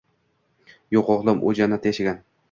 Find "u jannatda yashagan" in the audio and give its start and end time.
1.49-2.19